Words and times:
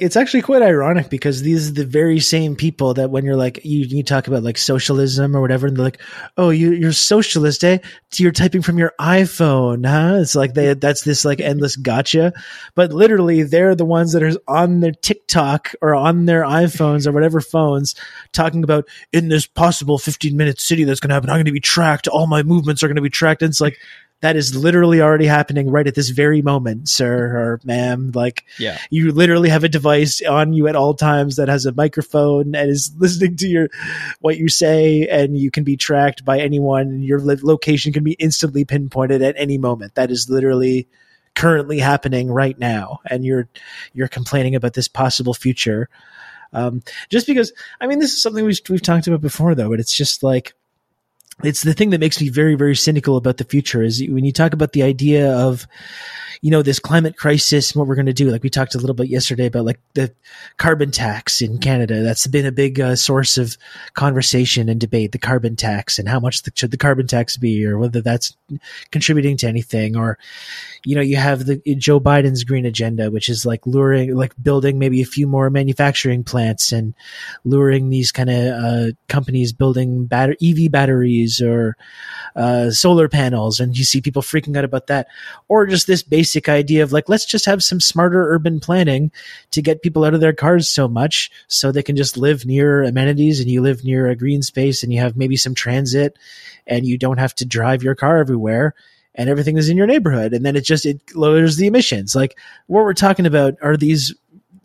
it's 0.00 0.16
actually 0.16 0.42
quite 0.42 0.62
ironic 0.62 1.10
because 1.10 1.42
these 1.42 1.70
are 1.70 1.74
the 1.74 1.84
very 1.84 2.20
same 2.20 2.56
people 2.56 2.94
that 2.94 3.10
when 3.10 3.24
you're 3.24 3.36
like 3.36 3.64
you, 3.64 3.80
you 3.80 4.02
talk 4.02 4.26
about 4.28 4.42
like 4.42 4.58
socialism 4.58 5.36
or 5.36 5.40
whatever 5.40 5.66
and 5.66 5.76
they're 5.76 5.84
like 5.84 6.00
oh 6.36 6.50
you, 6.50 6.72
you're 6.72 6.92
socialist 6.92 7.64
eh? 7.64 7.78
You're 8.16 8.32
typing 8.32 8.62
from 8.62 8.78
your 8.78 8.92
iphone 9.00 9.86
huh? 9.86 10.20
It's 10.20 10.34
like 10.34 10.54
they 10.54 10.74
that's 10.74 11.02
this 11.02 11.24
like 11.24 11.40
endless 11.40 11.76
gotcha. 11.76 12.32
But 12.74 12.92
literally 12.92 13.42
they're 13.42 13.74
the 13.74 13.84
ones 13.84 14.12
that 14.12 14.22
are 14.22 14.32
on 14.48 14.80
their 14.80 14.92
tiktok 14.92 15.72
or 15.80 15.94
on 15.94 16.26
their 16.26 16.42
iphones 16.42 17.06
or 17.06 17.12
whatever 17.12 17.40
phones 17.40 17.94
talking 18.32 18.64
about 18.64 18.88
in 19.12 19.28
this 19.28 19.46
possible 19.46 19.98
15 19.98 20.36
minute 20.36 20.60
city 20.60 20.84
that's 20.84 21.00
going 21.00 21.08
to 21.08 21.14
happen 21.14 21.30
i'm 21.30 21.36
going 21.36 21.44
to 21.44 21.52
be 21.52 21.60
tracked 21.60 22.08
all 22.08 22.26
my 22.26 22.42
movements 22.42 22.82
are 22.82 22.88
going 22.88 22.96
to 22.96 23.02
be 23.02 23.10
tracked. 23.10 23.42
And 23.42 23.50
it's 23.50 23.60
like 23.60 23.78
that 24.20 24.36
is 24.36 24.54
literally 24.54 25.00
already 25.00 25.26
happening 25.26 25.70
right 25.70 25.86
at 25.86 25.94
this 25.94 26.10
very 26.10 26.42
moment, 26.42 26.88
sir 26.88 27.36
or 27.36 27.60
ma'am. 27.64 28.10
Like, 28.14 28.44
Yeah. 28.58 28.78
you 28.90 29.12
literally 29.12 29.48
have 29.48 29.64
a 29.64 29.68
device 29.68 30.20
on 30.22 30.52
you 30.52 30.68
at 30.68 30.76
all 30.76 30.94
times 30.94 31.36
that 31.36 31.48
has 31.48 31.64
a 31.66 31.72
microphone 31.72 32.54
and 32.54 32.70
is 32.70 32.92
listening 32.98 33.36
to 33.36 33.48
your 33.48 33.68
what 34.20 34.36
you 34.36 34.48
say, 34.48 35.06
and 35.08 35.38
you 35.38 35.50
can 35.50 35.64
be 35.64 35.76
tracked 35.76 36.24
by 36.24 36.38
anyone. 36.38 37.02
Your 37.02 37.20
location 37.20 37.92
can 37.92 38.04
be 38.04 38.12
instantly 38.12 38.64
pinpointed 38.64 39.22
at 39.22 39.36
any 39.38 39.56
moment. 39.58 39.94
That 39.94 40.10
is 40.10 40.28
literally 40.28 40.86
currently 41.34 41.78
happening 41.78 42.30
right 42.30 42.58
now, 42.58 43.00
and 43.08 43.24
you're 43.24 43.48
you're 43.94 44.08
complaining 44.08 44.54
about 44.54 44.74
this 44.74 44.88
possible 44.88 45.32
future. 45.32 45.88
Um, 46.52 46.82
just 47.08 47.28
because, 47.28 47.52
I 47.80 47.86
mean, 47.86 48.00
this 48.00 48.12
is 48.12 48.20
something 48.20 48.44
we've, 48.44 48.58
we've 48.68 48.82
talked 48.82 49.06
about 49.06 49.20
before, 49.20 49.54
though, 49.54 49.68
but 49.70 49.78
it's 49.78 49.96
just 49.96 50.24
like, 50.24 50.52
it's 51.42 51.62
the 51.62 51.74
thing 51.74 51.90
that 51.90 52.00
makes 52.00 52.20
me 52.20 52.28
very 52.28 52.54
very 52.54 52.76
cynical 52.76 53.16
about 53.16 53.36
the 53.36 53.44
future 53.44 53.82
is 53.82 54.02
when 54.08 54.24
you 54.24 54.32
talk 54.32 54.52
about 54.52 54.72
the 54.72 54.82
idea 54.82 55.32
of 55.32 55.66
you 56.42 56.50
know 56.50 56.62
this 56.62 56.78
climate 56.78 57.16
crisis 57.16 57.70
and 57.70 57.78
what 57.78 57.86
we're 57.86 57.94
going 57.94 58.06
to 58.06 58.12
do 58.12 58.30
like 58.30 58.42
we 58.42 58.48
talked 58.48 58.74
a 58.74 58.78
little 58.78 58.94
bit 58.94 59.08
yesterday 59.08 59.46
about 59.46 59.66
like 59.66 59.80
the 59.94 60.12
carbon 60.56 60.90
tax 60.90 61.42
in 61.42 61.58
canada. 61.58 62.02
That's 62.02 62.26
been 62.26 62.46
a 62.46 62.52
big 62.52 62.80
uh, 62.80 62.96
source 62.96 63.36
of 63.36 63.58
conversation 63.92 64.68
and 64.68 64.80
debate 64.80 65.12
the 65.12 65.18
carbon 65.18 65.54
tax 65.54 65.98
and 65.98 66.08
how 66.08 66.18
much 66.18 66.42
the, 66.42 66.52
should 66.54 66.70
the 66.70 66.78
carbon 66.78 67.06
tax 67.06 67.36
be 67.36 67.66
or 67.66 67.78
whether 67.78 68.00
that's 68.00 68.36
contributing 68.90 69.36
to 69.38 69.48
anything 69.48 69.96
or 69.96 70.18
you 70.84 70.94
know 70.94 71.02
you 71.02 71.16
have 71.16 71.44
the 71.44 71.56
joe 71.76 72.00
biden's 72.00 72.44
green 72.44 72.64
agenda 72.64 73.10
which 73.10 73.28
is 73.28 73.44
like 73.44 73.66
luring 73.66 74.16
like 74.16 74.34
building 74.42 74.78
maybe 74.78 75.02
a 75.02 75.06
few 75.06 75.26
more 75.26 75.50
manufacturing 75.50 76.24
plants 76.24 76.72
and 76.72 76.94
luring 77.44 77.90
these 77.90 78.10
kind 78.12 78.30
of 78.30 78.46
uh, 78.64 78.92
companies 79.08 79.52
building 79.52 80.06
batter- 80.06 80.36
ev 80.42 80.70
batteries 80.70 81.29
or 81.38 81.76
uh, 82.34 82.70
solar 82.70 83.08
panels 83.08 83.60
and 83.60 83.76
you 83.76 83.84
see 83.84 84.00
people 84.00 84.22
freaking 84.22 84.56
out 84.56 84.64
about 84.64 84.86
that. 84.86 85.08
Or 85.48 85.66
just 85.66 85.86
this 85.86 86.02
basic 86.02 86.48
idea 86.48 86.82
of 86.82 86.92
like 86.92 87.08
let's 87.08 87.26
just 87.26 87.44
have 87.44 87.62
some 87.62 87.80
smarter 87.80 88.32
urban 88.32 88.58
planning 88.60 89.12
to 89.50 89.60
get 89.60 89.82
people 89.82 90.04
out 90.04 90.14
of 90.14 90.20
their 90.20 90.32
cars 90.32 90.68
so 90.68 90.88
much 90.88 91.30
so 91.48 91.70
they 91.70 91.82
can 91.82 91.96
just 91.96 92.16
live 92.16 92.46
near 92.46 92.82
amenities 92.82 93.40
and 93.40 93.50
you 93.50 93.60
live 93.60 93.84
near 93.84 94.08
a 94.08 94.16
green 94.16 94.42
space 94.42 94.82
and 94.82 94.92
you 94.92 95.00
have 95.00 95.16
maybe 95.16 95.36
some 95.36 95.54
transit 95.54 96.16
and 96.66 96.86
you 96.86 96.96
don't 96.96 97.18
have 97.18 97.34
to 97.34 97.44
drive 97.44 97.82
your 97.82 97.94
car 97.94 98.18
everywhere 98.18 98.74
and 99.14 99.28
everything 99.28 99.56
is 99.56 99.68
in 99.68 99.76
your 99.76 99.86
neighborhood. 99.86 100.32
And 100.32 100.44
then 100.46 100.56
it 100.56 100.64
just 100.64 100.86
it 100.86 101.00
lowers 101.14 101.56
the 101.56 101.66
emissions. 101.66 102.14
Like 102.14 102.38
what 102.66 102.84
we're 102.84 102.94
talking 102.94 103.26
about 103.26 103.54
are 103.60 103.76
these 103.76 104.14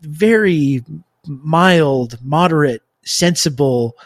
very 0.00 0.84
mild 1.26 2.18
moderate 2.24 2.82
sensible 3.04 3.96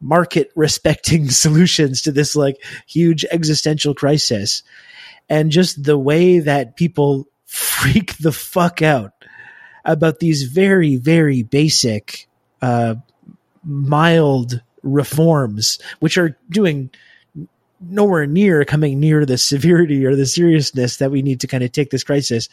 market 0.00 0.50
respecting 0.56 1.28
solutions 1.30 2.02
to 2.02 2.12
this 2.12 2.34
like 2.34 2.56
huge 2.86 3.24
existential 3.30 3.94
crisis. 3.94 4.62
And 5.28 5.50
just 5.50 5.82
the 5.84 5.98
way 5.98 6.40
that 6.40 6.76
people 6.76 7.28
freak 7.46 8.16
the 8.18 8.32
fuck 8.32 8.82
out 8.82 9.12
about 9.84 10.20
these 10.20 10.44
very 10.44 10.96
very 10.96 11.42
basic 11.42 12.28
uh 12.62 12.94
mild 13.64 14.62
reforms 14.82 15.78
which 15.98 16.16
are 16.16 16.38
doing 16.48 16.90
nowhere 17.80 18.26
near 18.26 18.64
coming 18.64 19.00
near 19.00 19.24
the 19.24 19.38
severity 19.38 20.04
or 20.04 20.14
the 20.14 20.26
seriousness 20.26 20.98
that 20.98 21.10
we 21.10 21.22
need 21.22 21.40
to 21.40 21.46
kind 21.46 21.64
of 21.64 21.72
take 21.72 21.90
this 21.90 22.04
crisis. 22.04 22.48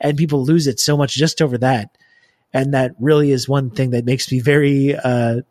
And 0.00 0.18
people 0.18 0.44
lose 0.44 0.66
it 0.66 0.80
so 0.80 0.96
much 0.96 1.14
just 1.14 1.40
over 1.40 1.56
that. 1.58 1.96
And 2.52 2.74
that 2.74 2.94
really 2.98 3.30
is 3.30 3.48
one 3.48 3.70
thing 3.70 3.90
that 3.90 4.04
makes 4.04 4.30
me 4.30 4.40
very 4.40 4.94
uh 4.96 5.42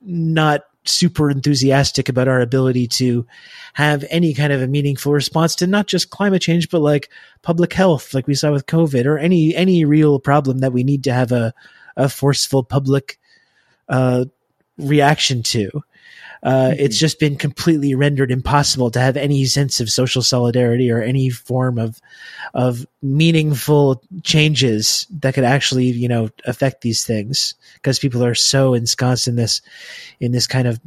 not 0.00 0.62
super 0.88 1.30
enthusiastic 1.30 2.08
about 2.08 2.28
our 2.28 2.40
ability 2.40 2.86
to 2.86 3.26
have 3.74 4.04
any 4.10 4.34
kind 4.34 4.52
of 4.52 4.62
a 4.62 4.66
meaningful 4.66 5.12
response 5.12 5.54
to 5.56 5.66
not 5.66 5.86
just 5.86 6.10
climate 6.10 6.42
change 6.42 6.70
but 6.70 6.80
like 6.80 7.08
public 7.42 7.72
health 7.72 8.14
like 8.14 8.26
we 8.26 8.34
saw 8.34 8.50
with 8.52 8.66
covid 8.66 9.06
or 9.06 9.18
any 9.18 9.54
any 9.54 9.84
real 9.84 10.18
problem 10.18 10.58
that 10.58 10.72
we 10.72 10.82
need 10.84 11.04
to 11.04 11.12
have 11.12 11.32
a 11.32 11.52
a 11.96 12.08
forceful 12.08 12.62
public 12.62 13.18
uh 13.88 14.24
reaction 14.78 15.42
to 15.42 15.70
uh, 16.42 16.70
Mhm. 16.70 16.76
it's 16.78 16.98
just 16.98 17.18
been 17.18 17.36
completely 17.36 17.94
rendered 17.94 18.30
impossible 18.30 18.90
to 18.90 19.00
have 19.00 19.16
any 19.16 19.44
sense 19.44 19.80
of 19.80 19.90
social 19.90 20.22
solidarity 20.22 20.90
or 20.90 21.02
any 21.02 21.30
form 21.30 21.78
of 21.78 22.00
of 22.54 22.86
meaningful 23.02 24.02
changes 24.22 25.06
that 25.10 25.34
could 25.34 25.44
actually 25.44 25.86
you 25.86 26.08
know 26.08 26.28
affect 26.46 26.82
these 26.82 27.04
things 27.04 27.54
because 27.74 27.98
people 27.98 28.24
are 28.24 28.34
so 28.34 28.74
ensconced 28.74 29.28
in 29.28 29.36
this 29.36 29.60
in 30.20 30.32
this 30.32 30.46
kind 30.46 30.68
of 30.68 30.80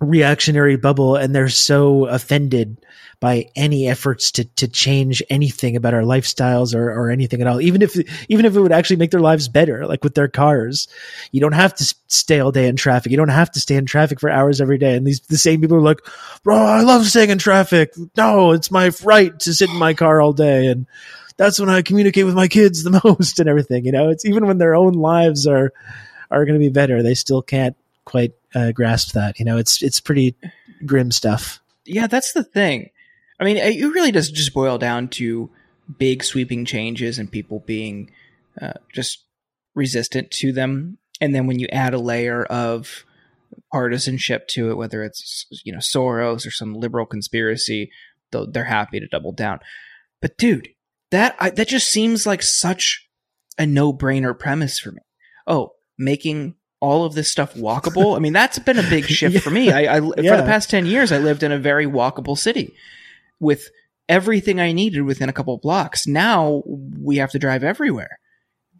reactionary 0.00 0.76
bubble 0.76 1.16
and 1.16 1.34
they're 1.34 1.48
so 1.48 2.06
offended 2.06 2.78
by 3.20 3.44
any 3.54 3.86
efforts 3.86 4.32
to 4.32 4.44
to 4.44 4.66
change 4.66 5.22
anything 5.28 5.76
about 5.76 5.92
our 5.92 6.02
lifestyles 6.02 6.74
or 6.74 6.90
or 6.90 7.10
anything 7.10 7.42
at 7.42 7.46
all. 7.46 7.60
Even 7.60 7.82
if 7.82 7.94
even 8.30 8.46
if 8.46 8.56
it 8.56 8.60
would 8.60 8.72
actually 8.72 8.96
make 8.96 9.10
their 9.10 9.20
lives 9.20 9.46
better 9.46 9.86
like 9.86 10.02
with 10.02 10.14
their 10.14 10.26
cars 10.28 10.88
you 11.30 11.40
don't 11.40 11.52
have 11.52 11.74
to 11.74 11.94
stay 12.08 12.40
all 12.40 12.50
day 12.50 12.66
in 12.66 12.76
traffic. 12.76 13.10
You 13.10 13.18
don't 13.18 13.28
have 13.28 13.50
to 13.52 13.60
stay 13.60 13.74
in 13.74 13.84
traffic 13.84 14.20
for 14.20 14.30
hours 14.30 14.60
every 14.60 14.78
day. 14.78 14.96
And 14.96 15.06
these 15.06 15.20
the 15.20 15.36
same 15.36 15.60
people 15.60 15.76
are 15.76 15.82
like 15.82 16.00
bro 16.42 16.56
i 16.56 16.80
love 16.80 17.06
staying 17.06 17.30
in 17.30 17.38
traffic. 17.38 17.92
No 18.16 18.52
it's 18.52 18.70
my 18.70 18.90
right 19.04 19.38
to 19.40 19.52
sit 19.52 19.68
in 19.68 19.76
my 19.76 19.92
car 19.92 20.22
all 20.22 20.32
day. 20.32 20.68
And 20.68 20.86
that's 21.36 21.60
when 21.60 21.68
i 21.68 21.82
communicate 21.82 22.24
with 22.24 22.34
my 22.34 22.48
kids 22.48 22.82
the 22.82 23.00
most 23.04 23.38
and 23.38 23.50
everything 23.50 23.84
you 23.84 23.92
know? 23.92 24.08
It's 24.08 24.24
even 24.24 24.46
when 24.46 24.56
their 24.56 24.74
own 24.74 24.94
lives 24.94 25.46
are 25.46 25.74
are 26.30 26.46
going 26.46 26.58
to 26.58 26.64
be 26.64 26.72
better 26.72 27.02
they 27.02 27.14
still 27.14 27.42
can't 27.42 27.76
quite 28.06 28.32
uh, 28.54 28.72
grasp 28.72 29.12
that 29.12 29.38
you 29.38 29.44
know 29.44 29.56
it's 29.56 29.82
it's 29.82 30.00
pretty 30.00 30.34
grim 30.84 31.10
stuff 31.10 31.60
Yeah, 31.84 32.06
that's 32.06 32.32
the 32.32 32.44
thing. 32.44 32.90
I 33.38 33.44
mean, 33.44 33.56
it 33.56 33.82
really 33.82 34.12
does 34.12 34.30
just 34.30 34.52
boil 34.52 34.78
down 34.78 35.08
to 35.08 35.50
big 35.98 36.22
sweeping 36.22 36.64
changes 36.64 37.18
and 37.18 37.30
people 37.30 37.60
being 37.60 38.10
uh, 38.60 38.74
just 38.92 39.24
resistant 39.74 40.30
to 40.30 40.52
them. 40.52 40.98
And 41.20 41.34
then 41.34 41.46
when 41.46 41.58
you 41.58 41.66
add 41.72 41.94
a 41.94 41.98
layer 41.98 42.44
of 42.44 43.04
partisanship 43.72 44.46
to 44.48 44.70
it, 44.70 44.76
whether 44.76 45.02
it's 45.02 45.46
you 45.64 45.72
know 45.72 45.78
Soros 45.78 46.46
or 46.46 46.50
some 46.50 46.74
liberal 46.74 47.06
conspiracy, 47.06 47.90
they're 48.30 48.64
happy 48.64 49.00
to 49.00 49.08
double 49.08 49.32
down. 49.32 49.60
But 50.20 50.36
dude, 50.36 50.68
that 51.10 51.34
I, 51.40 51.50
that 51.50 51.68
just 51.68 51.88
seems 51.88 52.26
like 52.26 52.42
such 52.42 53.08
a 53.58 53.66
no 53.66 53.92
brainer 53.92 54.38
premise 54.38 54.78
for 54.78 54.92
me. 54.92 55.00
Oh, 55.46 55.72
making 55.98 56.56
all 56.80 57.04
of 57.04 57.14
this 57.14 57.30
stuff 57.30 57.54
walkable. 57.54 58.16
I 58.16 58.20
mean, 58.20 58.32
that's 58.32 58.58
been 58.58 58.78
a 58.78 58.88
big 58.88 59.04
shift 59.08 59.40
for 59.44 59.50
me. 59.50 59.70
I, 59.70 59.96
I 59.96 60.00
for 60.00 60.12
the 60.16 60.44
past 60.46 60.70
ten 60.70 60.86
years, 60.86 61.12
I 61.12 61.18
lived 61.18 61.42
in 61.42 61.52
a 61.52 61.58
very 61.58 61.86
walkable 61.86 62.36
city 62.38 62.74
with 63.38 63.68
everything 64.08 64.60
I 64.60 64.72
needed 64.72 65.02
within 65.02 65.28
a 65.28 65.32
couple 65.32 65.54
of 65.54 65.60
blocks. 65.60 66.06
Now 66.06 66.62
we 66.66 67.18
have 67.18 67.30
to 67.32 67.38
drive 67.38 67.62
everywhere. 67.62 68.18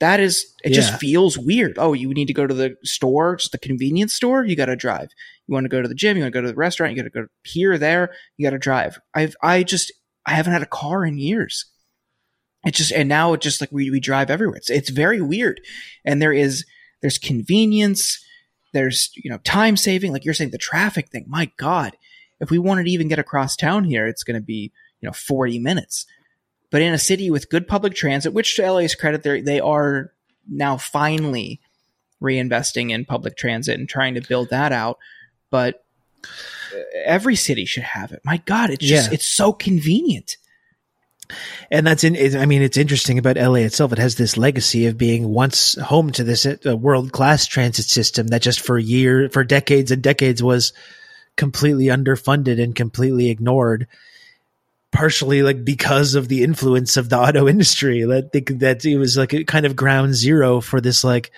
That 0.01 0.19
is, 0.19 0.55
it 0.65 0.71
Yeah. 0.71 0.77
just 0.77 0.99
feels 0.99 1.39
weird. 1.39 1.75
Oh, 1.79 1.93
you 1.93 2.09
need 2.15 2.27
to 2.29 2.33
go 2.33 2.47
to 2.47 2.55
the 2.55 2.75
store, 2.83 3.37
just 3.37 3.53
the 3.53 3.59
convenience 3.59 4.15
store. 4.15 4.45
You 4.45 4.57
got 4.57 4.67
to 4.67 4.75
drive. 4.77 5.11
You 5.47 5.53
want 5.53 5.67
to 5.67 5.69
go 5.69 5.83
to 5.83 5.89
the 5.89 5.95
gym. 5.95 6.17
You 6.17 6.23
want 6.23 6.33
to 6.33 6.39
go 6.39 6.43
to 6.43 6.49
the 6.49 6.55
restaurant. 6.55 6.93
You 6.97 7.03
got 7.03 7.13
to 7.13 7.21
go 7.23 7.27
here, 7.45 7.77
there. 7.77 8.13
You 8.39 8.47
got 8.47 8.53
to 8.53 8.59
drive. 8.59 8.99
I've, 9.15 9.37
I 9.43 9.63
just, 9.63 9.93
I 10.25 10.31
haven't 10.33 10.55
had 10.55 10.63
a 10.63 10.67
car 10.67 11.05
in 11.05 11.19
years. 11.19 11.67
It's 12.65 12.79
just, 12.79 12.93
and 12.93 13.09
now 13.11 13.35
it's 13.35 13.45
just 13.45 13.61
like 13.61 13.71
we, 13.73 13.91
we 13.91 14.01
drive 14.01 14.31
everywhere. 14.31 14.57
It's, 14.57 14.71
it's 14.71 14.89
very 14.91 15.21
weird. 15.21 15.61
And 16.05 16.21
there 16.21 16.33
is, 16.33 16.65
there's 17.01 17.19
convenience. 17.19 18.25
There's, 18.73 19.11
you 19.17 19.31
know, 19.31 19.39
time 19.39 19.77
saving. 19.77 20.13
Like 20.13 20.25
you're 20.25 20.35
saying, 20.35 20.51
the 20.51 20.59
traffic 20.59 21.09
thing. 21.09 21.25
My 21.29 21.51
God, 21.57 21.97
if 22.41 22.51
we 22.51 22.59
wanted 22.59 22.85
to 22.85 22.91
even 22.91 23.09
get 23.09 23.19
across 23.19 23.57
town 23.57 23.85
here, 23.85 24.07
it's 24.07 24.23
going 24.23 24.41
to 24.41 24.45
be, 24.45 24.73
you 25.01 25.07
know, 25.09 25.13
40 25.13 25.59
minutes. 25.59 26.07
But 26.71 26.83
in 26.83 26.93
a 26.93 26.99
city 26.99 27.31
with 27.31 27.51
good 27.51 27.67
public 27.67 27.95
transit, 27.95 28.33
which 28.33 28.55
to 28.57 28.71
LA's 28.71 28.95
credit, 28.95 29.23
they 29.25 29.41
they 29.41 29.59
are 29.61 30.13
now 30.49 30.77
finally 30.77 31.61
reinvesting 32.23 32.91
in 32.91 33.05
public 33.05 33.37
transit 33.37 33.79
and 33.79 33.89
trying 33.89 34.15
to 34.15 34.21
build 34.21 34.51
that 34.51 34.73
out. 34.73 34.99
But 35.51 35.85
uh, 36.25 36.79
every 37.05 37.35
city 37.35 37.65
should 37.65 37.83
have 37.83 38.13
it. 38.13 38.21
My 38.25 38.37
God, 38.37 38.71
it's 38.71 38.85
just 38.85 39.09
Yeah. 39.09 39.15
it's 39.15 39.27
so 39.27 39.53
convenient. 39.53 40.37
And 41.71 41.87
that's 41.87 42.05
in 42.05 42.17
i 42.37 42.47
mean 42.47 42.63
it's 42.63 42.77
interesting 42.77 43.19
about 43.19 43.37
la 43.37 43.55
itself 43.55 43.93
it 43.93 43.99
has 43.99 44.17
this 44.17 44.37
legacy 44.37 44.87
of 44.87 44.99
being 44.99 45.29
once 45.29 45.75
home 45.81 46.11
to 46.11 46.25
this 46.25 46.47
uh, 46.47 46.77
world 46.77 47.13
class 47.13 47.47
transit 47.47 47.85
system 47.85 48.29
that 48.29 48.43
just 48.43 48.61
for 48.61 48.79
year 48.79 49.29
for 49.31 49.45
decades 49.45 49.91
and 49.91 50.03
decades 50.03 50.43
was 50.43 50.73
completely 51.37 51.87
underfunded 51.87 52.63
and 52.63 52.75
completely 52.75 53.31
ignored 53.31 53.87
partially 54.93 55.43
like 55.43 55.65
because 55.65 56.15
of 56.15 56.29
the 56.29 56.43
influence 56.43 56.97
of 56.97 57.09
the 57.09 57.19
auto 57.19 57.49
industry. 57.55 58.03
That 58.03 58.33
that 58.59 58.85
it 58.85 58.99
was 58.99 59.17
like 59.17 59.47
kind 59.47 59.67
of 59.67 59.77
ground 59.77 60.15
zero 60.15 60.61
for 60.61 60.81
this 60.81 61.05
like 61.05 61.31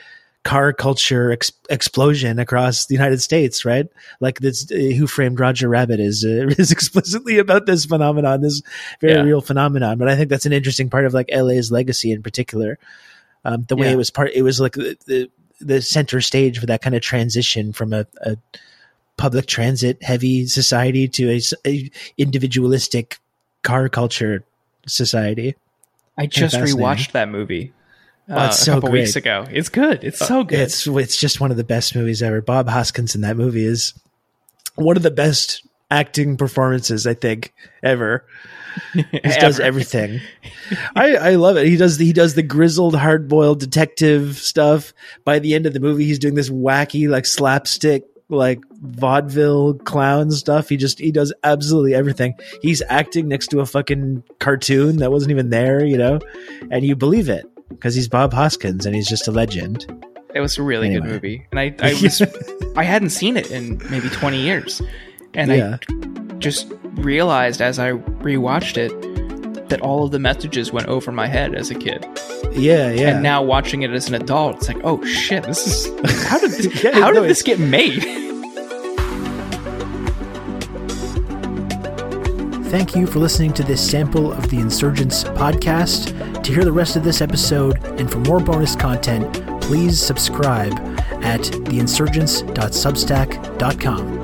car 0.44 0.72
culture 0.72 1.30
ex- 1.30 1.52
explosion 1.70 2.38
across 2.40 2.86
the 2.86 2.94
United 2.94 3.20
States, 3.22 3.64
right? 3.64 3.86
Like 4.20 4.40
this, 4.40 4.70
uh, 4.72 4.74
Who 4.76 5.06
Framed 5.06 5.38
Roger 5.38 5.68
Rabbit 5.68 6.00
is 6.00 6.24
uh, 6.24 6.46
is 6.58 6.72
explicitly 6.72 7.38
about 7.38 7.66
this 7.66 7.84
phenomenon, 7.84 8.40
this 8.40 8.60
very 9.00 9.14
Yeah. 9.14 9.22
real 9.22 9.40
phenomenon. 9.40 9.98
But 9.98 10.08
I 10.08 10.16
think 10.16 10.28
that's 10.30 10.46
an 10.46 10.52
interesting 10.52 10.90
part 10.90 11.04
of 11.04 11.14
like 11.14 11.30
LA's 11.32 11.70
legacy 11.70 12.10
in 12.10 12.22
particular. 12.22 12.78
Um, 13.44 13.64
the 13.68 13.76
way 13.76 13.86
Yeah. 13.86 13.92
it 13.92 13.96
was 13.96 14.10
part, 14.10 14.30
it 14.34 14.42
was 14.42 14.60
like 14.60 14.72
the, 14.74 14.96
the 15.06 15.30
the 15.60 15.80
center 15.80 16.20
stage 16.20 16.58
for 16.58 16.66
that 16.66 16.82
kind 16.82 16.96
of 16.96 17.02
transition 17.02 17.72
from 17.72 17.92
a, 17.92 18.04
a 18.22 18.36
public 19.16 19.46
transit 19.46 20.02
heavy 20.02 20.46
society 20.46 21.06
to 21.06 21.30
a, 21.30 21.40
a 21.64 21.90
individualistic 22.18 23.20
car 23.62 23.88
culture 23.88 24.42
society. 24.86 25.54
I 26.18 26.26
just 26.26 26.56
rewatched 26.56 27.12
that 27.12 27.28
movie 27.28 27.72
Oh, 28.28 28.46
it's 28.46 28.60
a 28.62 28.64
so 28.64 28.74
couple 28.74 28.90
weeks 28.92 29.16
ago. 29.16 29.46
It's 29.50 29.68
good. 29.68 30.04
It's 30.04 30.22
oh, 30.22 30.26
so 30.26 30.44
good. 30.44 30.60
It's 30.60 30.86
it's 30.86 31.16
just 31.16 31.40
one 31.40 31.50
of 31.50 31.56
the 31.56 31.64
best 31.64 31.94
movies 31.94 32.22
ever. 32.22 32.40
Bob 32.40 32.68
Hoskins 32.68 33.14
in 33.14 33.22
that 33.22 33.36
movie 33.36 33.64
is 33.64 33.94
one 34.76 34.96
of 34.96 35.02
the 35.02 35.10
best 35.10 35.66
acting 35.90 36.36
performances 36.36 37.06
I 37.06 37.14
think 37.14 37.52
ever. 37.82 38.26
He 38.94 39.18
does 39.20 39.60
everything. 39.60 40.22
I 40.96 41.16
I 41.16 41.34
love 41.34 41.58
it. 41.58 41.66
He 41.66 41.76
does 41.76 41.98
he 41.98 42.14
does 42.14 42.34
the 42.34 42.42
grizzled 42.42 42.96
hard 42.96 43.28
boiled 43.28 43.60
detective 43.60 44.38
stuff. 44.38 44.94
By 45.26 45.40
the 45.40 45.54
end 45.54 45.66
of 45.66 45.74
the 45.74 45.80
movie, 45.80 46.06
he's 46.06 46.18
doing 46.18 46.36
this 46.36 46.48
wacky 46.48 47.06
like 47.06 47.26
slapstick 47.26 48.04
like 48.30 48.60
vaudeville 48.70 49.74
clown 49.74 50.30
stuff. 50.30 50.70
He 50.70 50.78
just 50.78 50.98
he 51.00 51.12
does 51.12 51.34
absolutely 51.44 51.94
everything. 51.94 52.34
He's 52.62 52.80
acting 52.88 53.28
next 53.28 53.48
to 53.48 53.60
a 53.60 53.66
fucking 53.66 54.24
cartoon 54.38 54.96
that 54.96 55.12
wasn't 55.12 55.32
even 55.32 55.50
there, 55.50 55.84
you 55.84 55.98
know, 55.98 56.20
and 56.70 56.82
you 56.82 56.96
believe 56.96 57.28
it 57.28 57.44
because 57.72 57.94
he's 57.94 58.08
Bob 58.08 58.32
Hoskins 58.32 58.86
and 58.86 58.94
he's 58.94 59.08
just 59.08 59.26
a 59.28 59.32
legend. 59.32 59.86
It 60.34 60.40
was 60.40 60.56
a 60.58 60.62
really 60.62 60.88
good 60.88 61.04
movie, 61.04 61.46
and 61.50 61.60
I 61.60 61.74
I 61.80 61.92
was 62.02 62.22
I 62.76 62.82
hadn't 62.84 63.10
seen 63.10 63.36
it 63.36 63.50
in 63.50 63.80
maybe 63.90 64.08
twenty 64.08 64.40
years, 64.40 64.80
and 65.34 65.50
Yeah. 65.50 65.76
I 65.90 66.34
just 66.38 66.72
realized 66.94 67.60
as 67.60 67.78
I 67.78 67.92
rewatched 67.92 68.76
it 68.78 69.68
that 69.68 69.80
all 69.82 70.04
of 70.04 70.10
the 70.10 70.18
messages 70.18 70.72
went 70.72 70.88
over 70.88 71.12
my 71.12 71.26
head 71.26 71.54
as 71.54 71.70
a 71.70 71.74
kid, 71.74 72.04
Yeah, 72.52 72.90
yeah. 72.90 73.08
and 73.10 73.22
now 73.22 73.42
watching 73.42 73.82
it 73.82 73.90
as 73.90 74.08
an 74.08 74.14
adult, 74.14 74.56
it's 74.56 74.68
like, 74.68 74.78
oh 74.84 75.02
shit, 75.04 75.44
this 75.44 75.66
is 75.66 75.86
how 76.28 76.38
did 76.38 76.50
this, 76.50 76.82
Yeah, 76.84 76.92
how 76.92 77.10
no, 77.10 77.20
did 77.22 77.30
this 77.30 77.42
get 77.42 77.58
made? 77.60 78.02
Thank 82.70 82.96
you 82.96 83.06
for 83.06 83.18
listening 83.18 83.52
to 83.54 83.62
this 83.62 83.86
sample 83.86 84.32
of 84.32 84.48
the 84.48 84.58
Insurgents 84.58 85.24
podcast. 85.24 86.10
To 86.42 86.52
hear 86.52 86.64
the 86.64 86.72
rest 86.72 86.96
of 86.96 87.04
this 87.04 87.20
episode 87.20 87.84
and 88.00 88.10
for 88.10 88.18
more 88.18 88.40
bonus 88.40 88.74
content, 88.74 89.32
please 89.62 90.00
subscribe 90.00 90.72
at 91.22 91.40
theinsurgents.substack.com. 91.40 94.21